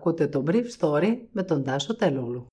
Ακούτε 0.00 0.26
το 0.26 0.44
Brief 0.46 0.64
Story 0.78 1.16
με 1.32 1.42
τον 1.42 1.64
Τάσο 1.64 1.96
Τελούλου. 1.96 2.46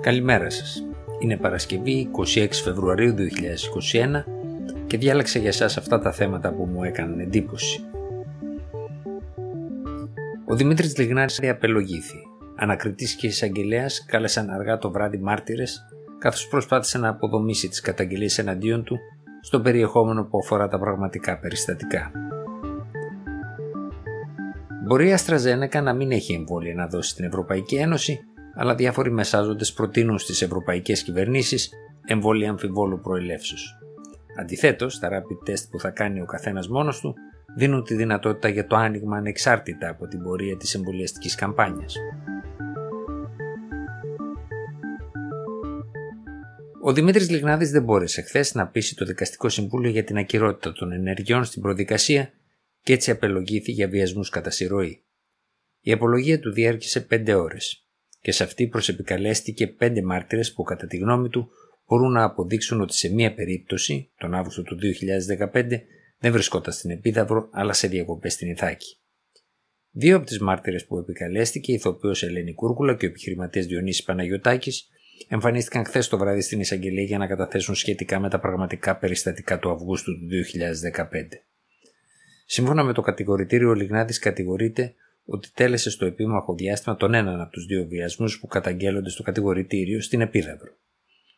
Καλημέρα 0.00 0.50
σας. 0.50 0.84
Είναι 1.18 1.36
Παρασκευή 1.36 2.10
26 2.34 2.48
Φεβρουαρίου 2.64 3.14
2021 3.14 4.24
και 4.86 4.98
διάλεξα 4.98 5.38
για 5.38 5.52
σας 5.52 5.76
αυτά 5.76 5.98
τα 5.98 6.12
θέματα 6.12 6.52
που 6.52 6.64
μου 6.64 6.84
έκαναν 6.84 7.20
εντύπωση. 7.20 7.84
Ο 10.46 10.54
Δημήτρης 10.54 10.98
Λιγνάρης 10.98 11.40
απελογήθη. 11.50 12.18
Ανακριτής 12.56 13.14
και 13.14 13.26
εισαγγελέας 13.26 14.04
κάλεσαν 14.04 14.50
αργά 14.50 14.78
το 14.78 14.90
βράδυ 14.90 15.18
μάρτυρες 15.18 15.84
καθώς 16.18 16.48
προσπάθησε 16.48 16.98
να 16.98 17.08
αποδομήσει 17.08 17.68
τις 17.68 17.80
καταγγελίες 17.80 18.38
εναντίον 18.38 18.84
του 18.84 18.98
στο 19.40 19.60
περιεχόμενο 19.60 20.24
που 20.24 20.38
αφορά 20.38 20.68
τα 20.68 20.78
πραγματικά 20.78 21.38
περιστατικά. 21.38 22.27
Μπορεί 24.88 25.08
η 25.08 25.12
Αστραζένεκα 25.12 25.82
να 25.82 25.94
μην 25.94 26.12
έχει 26.12 26.32
εμβόλια 26.32 26.74
να 26.74 26.86
δώσει 26.86 27.10
στην 27.10 27.24
Ευρωπαϊκή 27.24 27.76
Ένωση, 27.76 28.20
αλλά 28.54 28.74
διάφοροι 28.74 29.10
μεσάζοντες 29.10 29.72
προτείνουν 29.72 30.18
στις 30.18 30.42
ευρωπαϊκές 30.42 31.02
κυβερνήσεις 31.02 31.70
εμβόλια 32.06 32.50
αμφιβόλου 32.50 33.00
προελεύσεως. 33.00 33.78
Αντιθέτως, 34.40 34.98
τα 34.98 35.08
rapid 35.08 35.50
test 35.50 35.68
που 35.70 35.80
θα 35.80 35.90
κάνει 35.90 36.20
ο 36.20 36.24
καθένας 36.24 36.68
μόνος 36.68 37.00
του 37.00 37.14
δίνουν 37.56 37.84
τη 37.84 37.94
δυνατότητα 37.94 38.48
για 38.48 38.66
το 38.66 38.76
άνοιγμα 38.76 39.16
ανεξάρτητα 39.16 39.88
από 39.88 40.06
την 40.06 40.22
πορεία 40.22 40.56
της 40.56 40.74
εμβολιαστικής 40.74 41.34
καμπάνιας. 41.34 41.94
Ο 46.82 46.92
Δημήτρης 46.92 47.30
Λιγνάδης 47.30 47.70
δεν 47.70 47.82
μπόρεσε 47.82 48.22
χθες 48.22 48.54
να 48.54 48.66
πείσει 48.66 48.96
το 48.96 49.04
Δικαστικό 49.04 49.48
Συμβούλιο 49.48 49.90
για 49.90 50.04
την 50.04 50.16
ακυρότητα 50.16 50.72
των 50.72 50.92
ενεργειών 50.92 51.44
στην 51.44 51.62
προδικασία 51.62 52.30
και 52.88 52.94
έτσι 52.94 53.10
απελογήθη 53.10 53.72
για 53.72 53.88
βιασμούς 53.88 54.28
κατά 54.28 54.50
συρροή. 54.50 55.04
Η 55.80 55.92
απολογία 55.92 56.40
του 56.40 56.52
διέρχησε 56.52 57.00
πέντε 57.00 57.34
ώρες 57.34 57.86
και 58.20 58.32
σε 58.32 58.44
αυτή 58.44 58.66
προσεπικαλέστηκε 58.66 59.66
πέντε 59.66 60.02
μάρτυρες 60.02 60.52
που 60.52 60.62
κατά 60.62 60.86
τη 60.86 60.96
γνώμη 60.96 61.28
του 61.28 61.50
μπορούν 61.86 62.12
να 62.12 62.24
αποδείξουν 62.24 62.80
ότι 62.80 62.94
σε 62.94 63.12
μία 63.12 63.34
περίπτωση, 63.34 64.10
τον 64.18 64.34
Αύγουστο 64.34 64.62
του 64.62 64.78
2015, 65.52 65.68
δεν 66.18 66.32
βρισκόταν 66.32 66.72
στην 66.72 66.90
Επίδαυρο 66.90 67.48
αλλά 67.52 67.72
σε 67.72 67.88
διακοπές 67.88 68.32
στην 68.32 68.50
Ιθάκη. 68.50 68.98
Δύο 69.90 70.16
από 70.16 70.26
τις 70.26 70.38
μάρτυρες 70.38 70.86
που 70.86 70.98
επικαλέστηκε, 70.98 71.72
η 71.72 71.74
ηθοποιός 71.74 72.22
Ελένη 72.22 72.54
Κούρκουλα 72.54 72.96
και 72.96 73.06
ο 73.06 73.08
επιχειρηματίας 73.08 73.66
Διονύσης 73.66 74.04
Παναγιοτάκη, 74.04 74.72
εμφανίστηκαν 75.28 75.84
χθες 75.84 76.08
το 76.08 76.18
βράδυ 76.18 76.40
στην 76.40 76.60
εισαγγελία 76.60 77.04
για 77.04 77.18
να 77.18 77.26
καταθέσουν 77.26 77.74
σχετικά 77.74 78.20
με 78.20 78.28
τα 78.28 78.40
πραγματικά 78.40 78.96
περιστατικά 78.96 79.58
του 79.58 79.70
Αυγούστου 79.70 80.12
του 80.18 80.26
2015. 80.94 81.47
Σύμφωνα 82.50 82.82
με 82.84 82.92
το 82.92 83.00
κατηγορητήριο, 83.00 83.68
ο 83.68 83.74
Λιγνάδη 83.74 84.18
κατηγορείται 84.18 84.94
ότι 85.24 85.50
τέλεσε 85.54 85.90
στο 85.90 86.06
επίμαχο 86.06 86.54
διάστημα 86.54 86.96
τον 86.96 87.14
έναν 87.14 87.40
από 87.40 87.50
τους 87.50 87.66
δύο 87.66 87.86
βιασμούς 87.86 88.40
που 88.40 88.46
καταγγέλλονται 88.46 89.10
στο 89.10 89.22
κατηγορητήριο 89.22 90.00
στην 90.00 90.20
Επίδαυρο. 90.20 90.72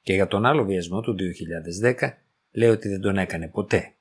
Και 0.02 0.12
για 0.12 0.26
τον 0.26 0.46
άλλο 0.46 0.64
βιασμό 0.64 1.00
του 1.00 1.16
2010 1.82 2.08
λέει 2.52 2.68
ότι 2.68 2.88
δεν 2.88 3.00
τον 3.00 3.16
έκανε 3.16 3.48
ποτέ. 3.48 3.94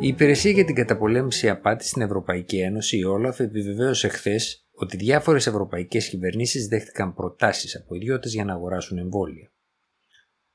Η 0.00 0.08
Υπηρεσία 0.08 0.50
για 0.50 0.64
την 0.64 0.74
Καταπολέμηση 0.74 1.48
Απάτη 1.48 1.86
στην 1.86 2.02
Ευρωπαϊκή 2.02 2.58
Ένωση, 2.58 2.98
η 2.98 3.04
Όλαφ, 3.04 3.40
επιβεβαίωσε 3.40 4.08
χθες 4.08 4.66
ότι 4.72 4.96
διάφορες 4.96 5.46
ευρωπαϊκές 5.46 6.08
κυβερνήσεις 6.08 6.66
δέχτηκαν 6.66 7.14
προτάσεις 7.14 7.76
από 7.76 7.94
ιδιώτες 7.94 8.32
για 8.32 8.44
να 8.44 8.52
αγοράσουν 8.52 8.98
εμβόλια. 8.98 9.50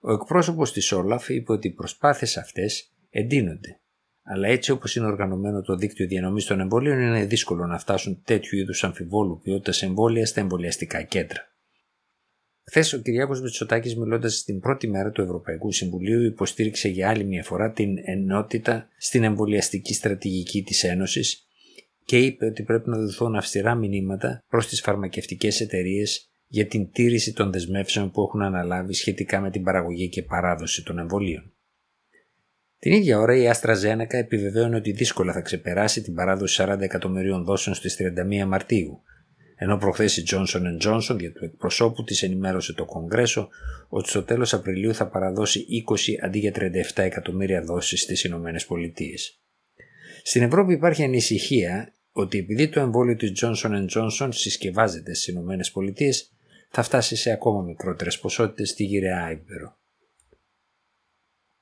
Ο 0.04 0.12
εκπρόσωπος 0.12 0.72
της 0.72 0.92
Όλαφ 0.92 1.30
είπε 1.30 1.52
ότι 1.52 1.68
οι 1.68 1.72
προσπάθειες 1.72 2.38
αυτές 2.38 2.92
εντείνονται, 3.10 3.80
αλλά 4.24 4.48
έτσι 4.48 4.72
όπως 4.72 4.96
είναι 4.96 5.06
οργανωμένο 5.06 5.62
το 5.62 5.76
δίκτυο 5.76 6.08
διανομής 6.08 6.46
των 6.46 6.60
εμβολίων, 6.60 7.00
είναι 7.00 7.26
δύσκολο 7.26 7.66
να 7.66 7.80
φτάσουν 7.80 8.22
τέτοιου 8.24 8.58
είδους 8.58 8.84
αμφιβόλου 8.84 9.40
ποιότητας 9.44 9.82
εμβόλια 9.82 10.26
στα 10.26 10.40
εμβολιαστικά 10.40 11.02
κέντρα. 11.02 11.50
Χθες 12.64 12.94
ο 12.94 13.02
Κυριάκος 13.02 13.42
Μητσοτάκης, 13.42 13.98
μιλώντας 13.98 14.38
στην 14.38 14.60
πρώτη 14.60 14.88
μέρα 14.88 15.12
του 15.12 15.22
Ευρωπαϊκού 15.22 15.72
Συμβουλίου, 15.72 16.22
υποστήριξε 16.22 16.88
για 16.88 17.10
άλλη 17.10 17.24
μια 17.24 17.44
φορά 17.44 17.72
την 17.72 17.96
ενότητα 18.06 18.88
στην 18.98 19.24
εμβολιαστική 19.24 19.94
στρατηγική 19.94 20.64
της 20.64 20.84
Ένωσης 20.84 21.48
και 22.06 22.18
είπε 22.18 22.46
ότι 22.46 22.64
πρέπει 22.64 22.90
να 22.90 22.98
δοθούν 22.98 23.36
αυστηρά 23.36 23.76
μηνύματα 23.76 24.44
προς 24.48 24.68
τις 24.68 24.82
φαρμακευτικές 24.82 25.62
εταιρείες 25.62 26.31
για 26.54 26.68
την 26.68 26.92
τήρηση 26.92 27.34
των 27.34 27.52
δεσμεύσεων 27.52 28.12
που 28.12 28.22
έχουν 28.22 28.42
αναλάβει 28.42 28.94
σχετικά 28.94 29.42
με 29.42 29.50
την 29.50 29.64
παραγωγή 29.64 30.10
και 30.10 30.24
παράδοση 30.24 30.84
των 30.84 31.00
εμβολίων. 31.00 31.54
Την 32.80 32.92
ίδια 32.92 33.20
ώρα 33.20 33.36
η 33.36 33.48
Άστρα 33.48 33.74
Ζένακα 33.74 34.18
επιβεβαίωνε 34.18 34.76
ότι 34.76 34.92
δύσκολα 34.92 35.34
θα 35.34 35.42
ξεπεράσει 35.42 36.02
την 36.02 36.14
παράδοση 36.14 36.64
40 36.68 36.80
εκατομμυρίων 36.80 37.44
δόσεων 37.44 37.76
στις 37.76 37.98
31 38.44 38.46
Μαρτίου, 38.48 39.02
ενώ 39.56 39.78
προχθές 39.78 40.18
η 40.18 40.24
Johnson 40.28 40.86
Johnson 40.86 41.20
για 41.20 41.32
του 41.32 41.46
εκπροσώπου 41.46 42.04
της 42.04 42.24
ενημέρωσε 42.24 42.74
το 42.74 42.86
Κογκρέσο 42.86 43.50
ότι 43.90 44.10
στο 44.10 44.24
τέλος 44.24 44.54
Απριλίου 44.54 44.94
θα 44.94 45.08
παραδώσει 45.08 45.66
20 45.90 46.26
αντί 46.26 46.40
για 46.40 46.52
37 46.56 46.62
εκατομμύρια 46.96 47.64
δόσεις 47.64 48.02
στις 48.02 48.24
Ηνωμένες 48.24 48.66
Πολιτείες. 48.66 49.42
Στην 50.24 50.42
Ευρώπη 50.42 50.74
υπάρχει 50.74 51.04
ανησυχία 51.04 51.94
ότι 52.12 52.38
επειδή 52.38 52.70
το 52.70 52.80
εμβόλιο 52.80 53.16
της 53.16 53.32
Johnson 53.42 53.86
Johnson 53.96 54.30
συσκευάζεται 54.32 55.14
στις 55.14 55.28
Ηνωμένες 55.28 55.72
Πολιτείες, 55.72 56.32
θα 56.74 56.84
φτάσει 56.84 57.16
σε 57.16 57.32
ακόμα 57.32 57.62
μικρότερες 57.62 58.20
ποσότητες 58.20 58.70
στη 58.70 58.84
γυραιά 58.84 59.32
Ήπειρο. 59.32 59.78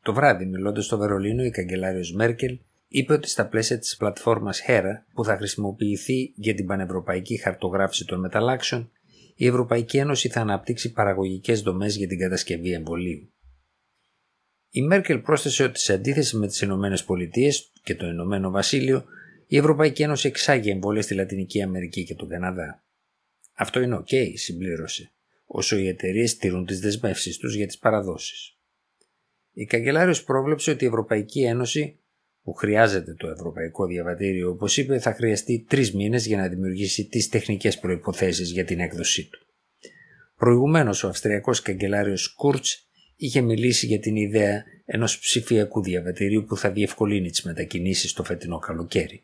Το 0.01 0.13
βράδυ, 0.13 0.45
μιλώντας 0.45 0.85
στο 0.85 0.97
Βερολίνο, 0.97 1.43
η 1.43 1.49
καγκελάριος 1.49 2.13
Μέρκελ 2.13 2.59
είπε 2.87 3.13
ότι 3.13 3.29
στα 3.29 3.47
πλαίσια 3.47 3.79
της 3.79 3.97
πλατφόρμας 3.97 4.61
HERA 4.67 5.03
που 5.13 5.23
θα 5.23 5.37
χρησιμοποιηθεί 5.37 6.33
για 6.35 6.55
την 6.55 6.65
πανευρωπαϊκή 6.65 7.37
χαρτογράφηση 7.37 8.05
των 8.05 8.19
μεταλλάξεων, 8.19 8.91
η 9.35 9.47
Ευρωπαϊκή 9.47 9.97
Ένωση 9.97 10.29
θα 10.29 10.41
αναπτύξει 10.41 10.91
παραγωγικές 10.91 11.61
δομές 11.61 11.95
για 11.95 12.07
την 12.07 12.19
κατασκευή 12.19 12.71
εμβολίου. 12.71 13.33
Η 14.69 14.81
Μέρκελ 14.81 15.19
πρόσθεσε 15.19 15.63
ότι 15.63 15.79
σε 15.79 15.93
αντίθεση 15.93 16.37
με 16.37 16.47
τις 16.47 16.61
Ηνωμένες 16.61 17.03
Πολιτείες 17.03 17.71
και 17.83 17.95
το 17.95 18.07
Ηνωμένο 18.07 18.49
Βασίλειο, 18.49 19.05
η 19.47 19.57
Ευρωπαϊκή 19.57 20.03
Ένωση 20.03 20.27
εξάγει 20.27 20.69
εμβόλια 20.69 21.01
στη 21.01 21.13
Λατινική 21.13 21.61
Αμερική 21.61 22.03
και 22.03 22.15
τον 22.15 22.29
Καναδά. 22.29 22.83
Αυτό 23.61 23.81
είναι 23.81 24.03
OK, 24.03 24.31
συμπλήρωσε, 24.35 25.11
όσο 25.45 25.77
οι 25.77 25.87
εταιρείες 25.87 26.31
στηρούν 26.31 26.65
τις 26.65 26.79
δεσμεύσεις 26.79 27.37
τους 27.37 27.55
για 27.55 27.67
τις 27.67 27.77
παραδόσεις. 27.77 28.57
Η 29.53 29.65
καγκελάριος 29.65 30.23
πρόβλεψε 30.23 30.71
ότι 30.71 30.83
η 30.83 30.87
Ευρωπαϊκή 30.87 31.43
Ένωση, 31.43 31.99
που 32.43 32.53
χρειάζεται 32.53 33.13
το 33.13 33.27
Ευρωπαϊκό 33.27 33.85
Διαβατήριο, 33.85 34.49
όπως 34.49 34.77
είπε, 34.77 34.99
θα 34.99 35.13
χρειαστεί 35.13 35.65
τρεις 35.69 35.93
μήνες 35.93 36.25
για 36.25 36.37
να 36.37 36.47
δημιουργήσει 36.47 37.05
τις 37.05 37.29
τεχνικές 37.29 37.79
προποθέσει 37.79 38.43
για 38.43 38.65
την 38.65 38.79
έκδοσή 38.79 39.29
του. 39.29 39.39
Προηγουμένως, 40.35 41.03
ο 41.03 41.07
Αυστριακός 41.07 41.61
καγκελάριος 41.61 42.33
Κούρτς 42.33 42.89
είχε 43.15 43.41
μιλήσει 43.41 43.85
για 43.85 43.99
την 43.99 44.15
ιδέα 44.15 44.63
ενός 44.85 45.19
ψηφιακού 45.19 45.83
διαβατηρίου 45.83 46.43
που 46.43 46.57
θα 46.57 46.71
διευκολύνει 46.71 47.29
τις 47.29 47.43
μετακινήσεις 47.43 48.13
το 48.13 48.23
φετινό 48.23 48.59
καλοκαίρι. 48.59 49.23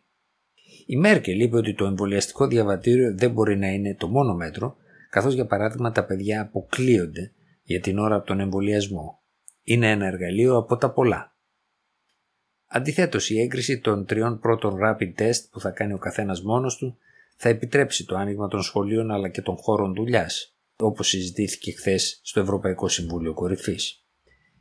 Η 0.86 0.98
Μέρκελ 0.98 1.40
είπε 1.40 1.58
ότι 1.58 1.74
το 1.74 1.86
εμβολιαστικό 1.86 2.48
διαβατήριο 2.48 3.16
δεν 3.16 3.32
μπορεί 3.32 3.58
να 3.58 3.68
είναι 3.68 3.96
το 3.96 4.08
μόνο 4.08 4.34
μέτρο, 4.34 4.76
καθώς 5.10 5.34
για 5.34 5.46
παράδειγμα 5.46 5.92
τα 5.92 6.06
παιδιά 6.06 6.42
αποκλείονται 6.42 7.32
για 7.64 7.80
την 7.80 7.98
ώρα 7.98 8.16
από 8.16 8.26
τον 8.26 8.40
εμβολιασμό. 8.40 9.22
Είναι 9.64 9.92
ένα 9.92 10.06
εργαλείο 10.06 10.58
από 10.58 10.78
τα 10.78 10.92
πολλά. 10.92 11.36
Αντιθέτως, 12.68 13.30
η 13.30 13.40
έγκριση 13.42 13.80
των 13.80 14.06
τριών 14.06 14.40
πρώτων 14.40 14.78
rapid 14.84 15.22
test 15.22 15.50
που 15.52 15.60
θα 15.60 15.70
κάνει 15.70 15.94
ο 15.94 15.98
καθένας 15.98 16.42
μόνος 16.42 16.78
του 16.78 16.98
θα 17.38 17.50
επιτρέψει 17.50 18.06
το 18.06 18.16
άνοιγμα 18.16 18.48
των 18.48 18.62
σχολείων 18.62 19.12
αλλά 19.12 19.30
και 19.30 19.42
των 19.42 19.56
χώρων 19.58 19.94
δουλειάς, 19.94 20.56
όπως 20.78 21.08
συζητήθηκε 21.08 21.72
χθες 21.72 22.20
στο 22.24 22.40
Ευρωπαϊκό 22.40 22.88
Συμβούλιο 22.88 23.34
Κορυφής. 23.34 24.06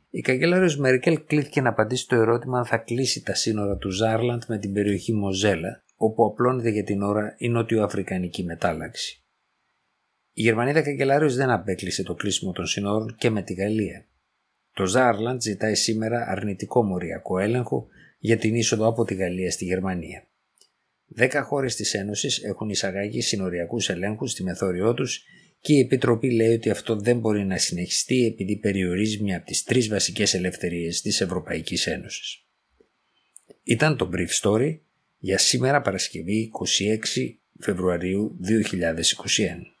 Η 0.09 0.21
καγκελάριος 0.21 0.77
Μέρκελ 0.77 1.25
κλείθηκε 1.25 1.61
να 1.61 1.69
απαντήσει 1.69 2.07
το 2.07 2.15
ερώτημα 2.15 2.57
αν 2.57 2.65
θα 2.65 2.77
κλείσει 2.77 3.23
τα 3.23 3.33
σύνορα 3.33 3.77
του 3.77 3.89
Ζάρλαντ 3.89 4.41
με 4.47 4.57
την 4.57 4.73
περιοχή 4.73 5.13
Μοζέλα, 5.13 5.83
όπου 5.95 6.25
απλώνεται 6.25 6.69
για 6.69 6.83
την 6.83 7.01
ώρα 7.01 7.35
η 7.37 7.49
νότιο-αφρικανική 7.49 8.43
μετάλλαξη. 8.43 9.23
Η 10.31 10.41
Γερμανίδα 10.41 10.81
καγκελάριος 10.81 11.35
δεν 11.35 11.49
απέκλεισε 11.49 12.03
το 12.03 12.13
κλείσιμο 12.13 12.51
των 12.51 12.65
σύνορων 12.65 13.15
και 13.17 13.29
με 13.29 13.41
τη 13.41 13.53
Γαλλία. 13.53 14.07
Το 14.73 14.85
Ζάρλαντ 14.85 15.41
ζητάει 15.41 15.75
σήμερα 15.75 16.25
αρνητικό 16.27 16.83
μοριακό 16.83 17.39
έλεγχο 17.39 17.87
για 18.19 18.37
την 18.37 18.55
είσοδο 18.55 18.87
από 18.87 19.03
τη 19.03 19.15
Γαλλία 19.15 19.51
στη 19.51 19.65
Γερμανία. 19.65 20.27
Δέκα 21.05 21.43
χώρες 21.43 21.75
της 21.75 21.93
Ένωσης 21.93 22.43
έχουν 22.43 22.69
εισαγάγει 22.69 23.21
συνοριακούς 23.21 23.89
ελέγχους 23.89 24.31
στη 24.31 24.43
μεθόριό 24.43 24.93
τους 24.93 25.23
και 25.59 25.73
η 25.73 25.79
Επιτροπή 25.79 26.31
λέει 26.31 26.53
ότι 26.53 26.69
αυτό 26.69 26.95
δεν 26.95 27.19
μπορεί 27.19 27.45
να 27.45 27.57
συνεχιστεί 27.57 28.25
επειδή 28.25 28.57
περιορίζει 28.57 29.23
μια 29.23 29.37
από 29.37 29.45
τις 29.45 29.63
τρεις 29.63 29.87
βασικές 29.87 30.33
ελευθερίες 30.33 31.01
της 31.01 31.21
Ευρωπαϊκής 31.21 31.87
Ένωσης. 31.87 32.45
Ήταν 33.63 33.97
το 33.97 34.09
Brief 34.13 34.41
Story 34.41 34.79
για 35.25 35.37
σήμερα 35.37 35.81
Παρασκευή 35.81 36.51
26 36.53 37.35
Φεβρουαρίου 37.59 38.39
2021. 38.47 39.74